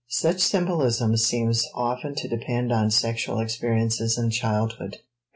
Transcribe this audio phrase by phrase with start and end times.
[0.09, 4.97] Such symbolism seems often to depend on sexual experiences in childhood.